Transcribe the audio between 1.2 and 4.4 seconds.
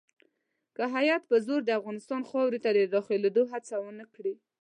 په زور د افغانستان خاورې ته داخلېدلو هڅه ونه کړي.